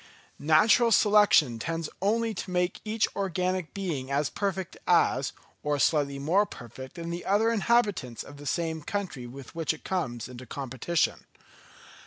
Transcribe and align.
Natural 0.39 0.91
selection 0.91 1.59
tends 1.59 1.87
only 2.01 2.33
to 2.33 2.49
make 2.49 2.81
each 2.83 3.07
organic 3.15 3.71
being 3.75 4.09
as 4.09 4.31
perfect 4.31 4.75
as, 4.87 5.31
or 5.61 5.77
slightly 5.77 6.17
more 6.17 6.47
perfect 6.47 6.95
than 6.95 7.11
the 7.11 7.23
other 7.23 7.51
inhabitants 7.51 8.23
of 8.23 8.37
the 8.37 8.47
same 8.47 8.81
country 8.81 9.27
with 9.27 9.53
which 9.53 9.75
it 9.75 9.83
comes 9.83 10.27
into 10.27 10.47
competition. 10.47 11.27